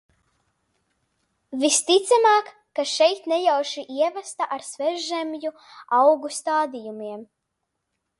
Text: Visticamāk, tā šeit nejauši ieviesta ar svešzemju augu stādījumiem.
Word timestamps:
Visticamāk, 1.63 2.49
tā 2.79 2.85
šeit 2.91 3.27
nejauši 3.33 3.83
ieviesta 3.97 4.47
ar 4.57 4.65
svešzemju 4.69 5.53
augu 5.99 6.33
stādījumiem. 6.39 7.23